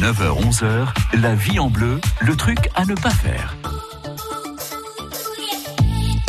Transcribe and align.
9h-11h, 0.00 0.94
la 1.20 1.34
vie 1.34 1.58
en 1.58 1.70
bleu, 1.70 2.00
le 2.20 2.36
truc 2.36 2.70
à 2.76 2.84
ne 2.84 2.94
pas 2.94 3.10
faire. 3.10 3.56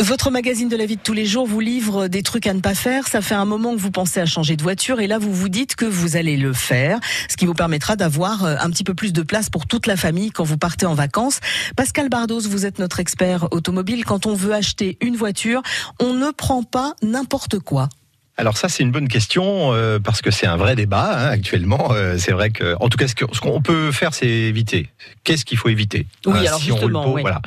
Votre 0.00 0.32
magazine 0.32 0.68
de 0.68 0.76
la 0.76 0.86
vie 0.86 0.96
de 0.96 1.02
tous 1.02 1.12
les 1.12 1.24
jours 1.24 1.46
vous 1.46 1.60
livre 1.60 2.08
des 2.08 2.24
trucs 2.24 2.48
à 2.48 2.54
ne 2.54 2.58
pas 2.58 2.74
faire. 2.74 3.06
Ça 3.06 3.20
fait 3.20 3.36
un 3.36 3.44
moment 3.44 3.72
que 3.76 3.80
vous 3.80 3.92
pensez 3.92 4.18
à 4.18 4.26
changer 4.26 4.56
de 4.56 4.62
voiture 4.64 4.98
et 4.98 5.06
là 5.06 5.18
vous 5.18 5.32
vous 5.32 5.48
dites 5.48 5.76
que 5.76 5.84
vous 5.84 6.16
allez 6.16 6.36
le 6.36 6.52
faire, 6.52 6.98
ce 7.28 7.36
qui 7.36 7.46
vous 7.46 7.54
permettra 7.54 7.94
d'avoir 7.94 8.44
euh, 8.44 8.56
un 8.58 8.70
petit 8.70 8.82
peu 8.82 8.94
plus 8.94 9.12
de 9.12 9.22
place 9.22 9.50
pour 9.50 9.66
toute 9.66 9.86
la 9.86 9.96
famille 9.96 10.32
quand 10.32 10.42
vous 10.42 10.58
partez 10.58 10.86
en 10.86 10.94
vacances. 10.94 11.38
Pascal 11.76 12.08
Bardos, 12.08 12.40
vous 12.40 12.66
êtes 12.66 12.80
notre 12.80 12.98
expert 12.98 13.52
automobile. 13.52 14.04
Quand 14.04 14.26
on 14.26 14.34
veut 14.34 14.52
acheter 14.52 14.98
une 15.00 15.14
voiture, 15.14 15.62
on 16.00 16.14
ne 16.14 16.32
prend 16.32 16.64
pas 16.64 16.94
n'importe 17.02 17.60
quoi. 17.60 17.88
Alors 18.40 18.56
ça 18.56 18.70
c'est 18.70 18.82
une 18.82 18.90
bonne 18.90 19.08
question 19.08 19.74
euh, 19.74 19.98
parce 19.98 20.22
que 20.22 20.30
c'est 20.30 20.46
un 20.46 20.56
vrai 20.56 20.74
débat 20.74 21.10
hein, 21.12 21.28
actuellement. 21.28 21.92
Euh, 21.92 22.16
c'est 22.16 22.32
vrai 22.32 22.48
que, 22.48 22.74
en 22.80 22.88
tout 22.88 22.96
cas, 22.96 23.06
ce 23.06 23.14
qu'on 23.14 23.60
peut 23.60 23.92
faire, 23.92 24.14
c'est 24.14 24.26
éviter. 24.26 24.88
Qu'est-ce 25.24 25.44
qu'il 25.44 25.58
faut 25.58 25.68
éviter? 25.68 26.06
Oui, 26.24 26.38
hein, 26.38 26.44
alors 26.46 26.60
si 26.60 26.68
justement, 26.68 27.04
on 27.06 27.20
voilà. 27.20 27.42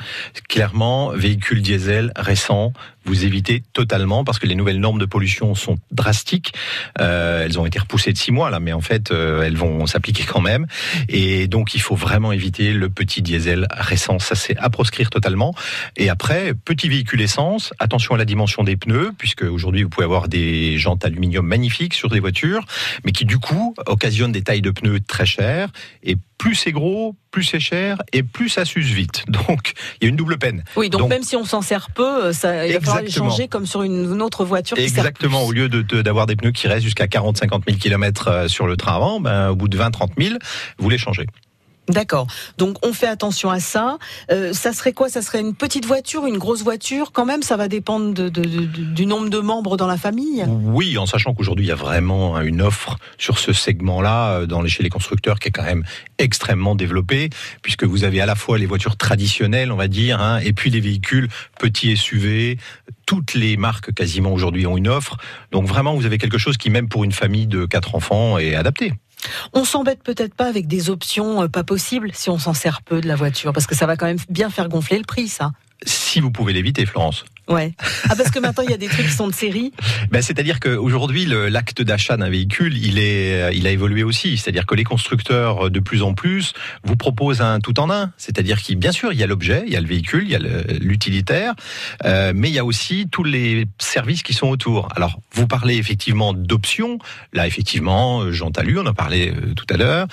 Clairement, 0.48 1.10
véhicule 1.10 1.62
diesel 1.62 2.12
récent, 2.14 2.72
vous 3.04 3.24
évitez 3.24 3.62
totalement 3.72 4.24
parce 4.24 4.38
que 4.38 4.46
les 4.46 4.54
nouvelles 4.54 4.80
normes 4.80 4.98
de 4.98 5.04
pollution 5.04 5.54
sont 5.54 5.76
drastiques. 5.90 6.54
Euh, 7.00 7.44
elles 7.44 7.58
ont 7.58 7.66
été 7.66 7.78
repoussées 7.78 8.12
de 8.12 8.18
six 8.18 8.32
mois 8.32 8.50
là, 8.50 8.60
mais 8.60 8.72
en 8.72 8.80
fait 8.80 9.10
euh, 9.10 9.42
elles 9.42 9.56
vont 9.56 9.86
s'appliquer 9.86 10.24
quand 10.24 10.40
même. 10.40 10.66
Et 11.08 11.46
donc 11.46 11.74
il 11.74 11.80
faut 11.80 11.96
vraiment 11.96 12.32
éviter 12.32 12.72
le 12.72 12.88
petit 12.88 13.22
diesel 13.22 13.66
récent. 13.70 14.18
Ça 14.18 14.34
c'est 14.34 14.56
à 14.58 14.70
proscrire 14.70 15.10
totalement. 15.10 15.54
Et 15.96 16.08
après 16.08 16.54
petit 16.54 16.88
véhicule 16.88 17.20
essence, 17.20 17.72
attention 17.78 18.14
à 18.14 18.18
la 18.18 18.24
dimension 18.24 18.64
des 18.64 18.76
pneus 18.76 19.12
puisque 19.16 19.42
aujourd'hui 19.42 19.82
vous 19.82 19.90
pouvez 19.90 20.04
avoir 20.04 20.28
des 20.28 20.78
jantes 20.78 21.04
aluminium 21.04 21.46
magnifiques 21.46 21.94
sur 21.94 22.08
des 22.08 22.20
voitures, 22.20 22.64
mais 23.04 23.12
qui 23.12 23.24
du 23.24 23.38
coup 23.38 23.74
occasionnent 23.86 24.32
des 24.32 24.42
tailles 24.42 24.62
de 24.62 24.70
pneus 24.70 25.00
très 25.00 25.26
chères 25.26 25.70
et 26.02 26.16
plus 26.44 26.56
c'est 26.56 26.72
gros, 26.72 27.16
plus 27.30 27.42
c'est 27.42 27.58
cher 27.58 28.02
et 28.12 28.22
plus 28.22 28.50
ça 28.50 28.66
s'use 28.66 28.92
vite. 28.92 29.24
Donc 29.48 29.72
il 29.98 30.04
y 30.04 30.06
a 30.06 30.10
une 30.10 30.16
double 30.16 30.36
peine. 30.36 30.62
Oui, 30.76 30.90
donc, 30.90 31.08
même 31.08 31.22
si 31.22 31.36
on 31.36 31.46
s'en 31.46 31.62
sert 31.62 31.88
peu, 31.88 32.26
euh, 32.26 32.32
ça, 32.34 32.66
il 32.66 32.74
va 32.74 32.80
falloir 32.80 33.00
les 33.00 33.10
changer 33.10 33.48
comme 33.48 33.64
sur 33.64 33.82
une, 33.82 34.20
autre 34.20 34.44
voiture. 34.44 34.76
Exactement. 34.76 35.42
au 35.44 35.52
lieu 35.52 35.70
d'avoir 35.70 36.26
des 36.26 36.36
pneus 36.36 36.52
qui 36.52 36.68
restent 36.68 36.84
jusqu'à 36.84 37.06
40-50 37.06 37.62
000 37.66 37.78
km 37.78 38.44
sur 38.48 38.66
le 38.66 38.76
train 38.76 38.96
avant, 38.96 39.20
ben, 39.20 39.48
au 39.48 39.56
bout 39.56 39.68
de 39.68 39.78
20-30 39.78 40.10
000, 40.18 40.34
vous 40.76 40.90
les 40.90 40.98
changez. 40.98 41.24
D'accord. 41.88 42.26
Donc 42.56 42.76
on 42.82 42.92
fait 42.92 43.06
attention 43.06 43.50
à 43.50 43.60
ça. 43.60 43.98
Euh, 44.30 44.52
ça 44.54 44.72
serait 44.72 44.92
quoi? 44.92 45.08
Ça 45.10 45.20
serait 45.20 45.40
une 45.40 45.54
petite 45.54 45.84
voiture, 45.84 46.26
une 46.26 46.38
grosse 46.38 46.62
voiture? 46.62 47.12
Quand 47.12 47.26
même, 47.26 47.42
ça 47.42 47.56
va 47.56 47.68
dépendre 47.68 48.14
de, 48.14 48.28
du 48.28 49.06
nombre 49.06 49.28
de 49.28 49.38
membres 49.38 49.76
dans 49.76 49.86
la 49.86 49.98
famille. 49.98 50.44
Oui, 50.48 50.96
en 50.96 51.04
sachant 51.04 51.34
qu'aujourd'hui 51.34 51.66
il 51.66 51.68
y 51.68 51.72
a 51.72 51.76
vraiment 51.76 52.40
une 52.40 52.62
offre 52.62 52.96
sur 53.18 53.38
ce 53.38 53.52
segment-là 53.52 54.30
euh, 54.30 54.46
dans 54.46 54.62
les, 54.62 54.70
chez 54.70 54.82
les 54.82 54.88
constructeurs 54.88 55.38
qui 55.38 55.48
est 55.48 55.50
quand 55.50 55.64
même 55.64 55.84
extrêmement 56.18 56.74
développée, 56.74 57.28
puisque 57.62 57.84
vous 57.84 58.04
avez 58.04 58.20
à 58.20 58.26
la 58.26 58.34
fois 58.34 58.56
les 58.56 58.66
voitures 58.66 58.96
traditionnelles, 58.96 59.70
on 59.70 59.76
va 59.76 59.88
dire, 59.88 60.20
hein, 60.20 60.38
et 60.38 60.52
puis 60.52 60.70
les 60.70 60.80
véhicules 60.80 61.28
petits 61.58 61.96
SUV. 61.96 62.58
Toutes 63.06 63.34
les 63.34 63.58
marques 63.58 63.92
quasiment 63.92 64.32
aujourd'hui 64.32 64.66
ont 64.66 64.78
une 64.78 64.88
offre. 64.88 65.18
Donc 65.52 65.66
vraiment, 65.66 65.94
vous 65.94 66.06
avez 66.06 66.16
quelque 66.16 66.38
chose 66.38 66.56
qui 66.56 66.70
même 66.70 66.88
pour 66.88 67.04
une 67.04 67.12
famille 67.12 67.46
de 67.46 67.66
quatre 67.66 67.94
enfants 67.94 68.38
est 68.38 68.54
adapté. 68.54 68.94
On 69.52 69.64
s'embête 69.64 70.02
peut-être 70.02 70.34
pas 70.34 70.46
avec 70.46 70.66
des 70.66 70.90
options 70.90 71.42
euh, 71.42 71.48
pas 71.48 71.64
possibles 71.64 72.10
si 72.14 72.30
on 72.30 72.38
s'en 72.38 72.54
sert 72.54 72.82
peu 72.82 73.00
de 73.00 73.08
la 73.08 73.16
voiture, 73.16 73.52
parce 73.52 73.66
que 73.66 73.74
ça 73.74 73.86
va 73.86 73.96
quand 73.96 74.06
même 74.06 74.18
bien 74.28 74.50
faire 74.50 74.68
gonfler 74.68 74.98
le 74.98 75.04
prix, 75.04 75.28
ça. 75.28 75.52
Si 75.86 76.20
vous 76.20 76.30
pouvez 76.30 76.52
l'éviter, 76.52 76.86
Florence. 76.86 77.24
Ouais. 77.48 77.74
Ah 78.08 78.14
parce 78.16 78.30
que 78.30 78.38
maintenant 78.38 78.64
il 78.64 78.70
y 78.70 78.74
a 78.74 78.78
des 78.78 78.88
trucs 78.88 79.06
qui 79.06 79.12
sont 79.12 79.28
de 79.28 79.34
série. 79.34 79.72
Ben 80.10 80.22
c'est-à-dire 80.22 80.60
qu'aujourd'hui 80.60 81.26
l'acte 81.26 81.82
d'achat 81.82 82.16
d'un 82.16 82.30
véhicule 82.30 82.76
il 82.78 82.98
est 82.98 83.42
euh, 83.42 83.52
il 83.52 83.66
a 83.66 83.70
évolué 83.70 84.02
aussi. 84.02 84.38
C'est-à-dire 84.38 84.64
que 84.64 84.74
les 84.74 84.84
constructeurs 84.84 85.70
de 85.70 85.80
plus 85.80 86.02
en 86.02 86.14
plus 86.14 86.54
vous 86.84 86.96
proposent 86.96 87.42
un 87.42 87.60
tout 87.60 87.78
en 87.80 87.90
un. 87.90 88.12
C'est-à-dire 88.16 88.62
qu'il 88.62 88.76
bien 88.76 88.92
sûr 88.92 89.12
il 89.12 89.18
y 89.18 89.22
a 89.22 89.26
l'objet, 89.26 89.62
il 89.66 89.72
y 89.72 89.76
a 89.76 89.80
le 89.80 89.86
véhicule, 89.86 90.24
il 90.24 90.30
y 90.30 90.34
a 90.36 90.38
l'utilitaire, 90.80 91.54
euh, 92.04 92.32
mais 92.34 92.48
il 92.48 92.54
y 92.54 92.58
a 92.58 92.64
aussi 92.64 93.08
tous 93.10 93.24
les 93.24 93.66
services 93.78 94.22
qui 94.22 94.32
sont 94.32 94.48
autour. 94.48 94.88
Alors 94.96 95.20
vous 95.32 95.46
parlez 95.46 95.76
effectivement 95.76 96.32
d'options. 96.32 96.98
Là 97.34 97.46
effectivement 97.46 98.22
euh, 98.22 98.32
Jean 98.32 98.52
Talu 98.52 98.78
on 98.78 98.86
en 98.86 98.94
parlait 98.94 99.34
euh, 99.36 99.52
tout 99.54 99.66
à 99.68 99.76
l'heure, 99.76 100.06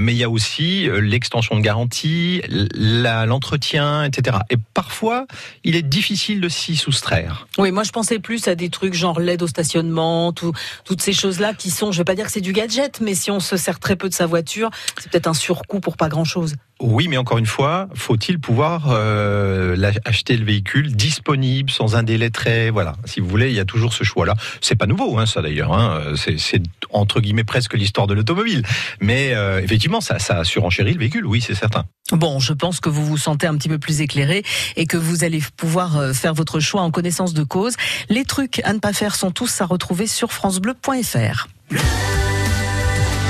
mais 0.00 0.12
il 0.12 0.18
y 0.18 0.24
a 0.24 0.30
aussi 0.30 0.88
l'extension 1.00 1.56
de 1.56 1.60
garantie, 1.60 2.42
l'entretien, 2.74 4.04
etc. 4.04 4.38
Et 4.48 4.56
parfois 4.74 5.26
il 5.64 5.76
est 5.76 5.82
difficile 5.82 6.40
de 6.40 6.48
s'y 6.48 6.69
soustraire. 6.76 7.46
Oui, 7.58 7.70
moi 7.72 7.82
je 7.82 7.92
pensais 7.92 8.18
plus 8.18 8.48
à 8.48 8.54
des 8.54 8.70
trucs 8.70 8.94
genre 8.94 9.20
l'aide 9.20 9.42
au 9.42 9.46
stationnement, 9.46 10.32
toutes 10.32 11.02
ces 11.02 11.12
choses-là 11.12 11.54
qui 11.54 11.70
sont, 11.70 11.92
je 11.92 11.98
vais 11.98 12.04
pas 12.04 12.14
dire 12.14 12.26
que 12.26 12.32
c'est 12.32 12.40
du 12.40 12.52
gadget, 12.52 13.00
mais 13.00 13.14
si 13.14 13.30
on 13.30 13.40
se 13.40 13.56
sert 13.56 13.78
très 13.78 13.96
peu 13.96 14.08
de 14.08 14.14
sa 14.14 14.26
voiture, 14.26 14.70
c'est 14.98 15.10
peut-être 15.10 15.26
un 15.26 15.34
surcoût 15.34 15.80
pour 15.80 15.96
pas 15.96 16.08
grand-chose. 16.08 16.54
Oui, 16.80 17.08
mais 17.08 17.18
encore 17.18 17.38
une 17.38 17.46
fois, 17.46 17.88
faut-il 17.94 18.38
pouvoir 18.38 18.86
euh, 18.88 19.76
acheter 20.06 20.36
le 20.36 20.46
véhicule 20.46 20.94
disponible 20.96 21.70
sans 21.70 21.94
un 21.94 22.02
délai 22.02 22.30
très 22.30 22.70
voilà. 22.70 22.94
Si 23.04 23.20
vous 23.20 23.28
voulez, 23.28 23.50
il 23.50 23.54
y 23.54 23.60
a 23.60 23.66
toujours 23.66 23.92
ce 23.92 24.02
choix-là. 24.02 24.34
C'est 24.62 24.76
pas 24.76 24.86
nouveau, 24.86 25.18
hein, 25.18 25.26
ça 25.26 25.42
d'ailleurs. 25.42 25.72
Hein. 25.72 26.14
C'est 26.16 26.62
entre 26.92 27.20
guillemets 27.20 27.44
presque 27.44 27.74
l'histoire 27.74 28.06
de 28.06 28.14
l'automobile. 28.14 28.62
Mais 29.00 29.34
euh, 29.34 29.60
effectivement, 29.62 30.00
ça, 30.00 30.18
ça 30.18 30.42
surenchérit 30.44 30.94
le 30.94 30.98
véhicule. 30.98 31.26
Oui, 31.26 31.40
c'est 31.40 31.54
certain. 31.54 31.84
Bon, 32.12 32.40
je 32.40 32.52
pense 32.52 32.80
que 32.80 32.88
vous 32.88 33.04
vous 33.04 33.18
sentez 33.18 33.46
un 33.46 33.56
petit 33.56 33.68
peu 33.68 33.78
plus 33.78 34.00
éclairé 34.00 34.42
et 34.76 34.86
que 34.86 34.96
vous 34.96 35.22
allez 35.22 35.42
pouvoir 35.56 35.96
euh, 35.96 36.12
faire 36.12 36.34
votre 36.34 36.60
choix 36.60 36.82
en 36.82 36.90
connaissance 36.90 37.34
de 37.34 37.44
cause. 37.44 37.74
Les 38.08 38.24
trucs 38.24 38.60
à 38.64 38.72
ne 38.72 38.78
pas 38.78 38.92
faire 38.92 39.14
sont 39.14 39.30
tous 39.30 39.60
à 39.60 39.66
retrouver 39.66 40.06
sur 40.06 40.32
francebleu.fr. 40.32 41.48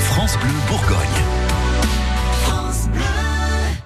France 0.04 0.38
Bleu 0.38 0.50
Bourgogne. 0.68 1.39